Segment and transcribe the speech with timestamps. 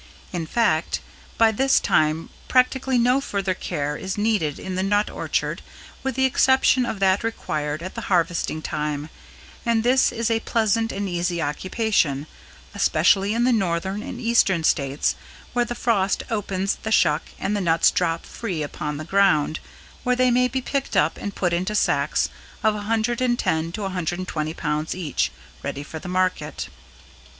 [0.33, 0.99] In fact,
[1.37, 5.61] by this time practically no further care is needed in the nut orchard
[6.01, 9.11] with the exception of that required at the harvesting time,
[9.63, 12.25] and this is a pleasant and easy occupation,
[12.73, 15.13] especially in the Northern and Eastern states
[15.53, 19.59] where the frost opens the shuck and the nuts drop free upon the ground
[20.03, 22.27] where they may be picked up and put into sacks
[22.63, 25.31] of 110 to 120 pounds each,
[25.61, 26.69] ready for the market.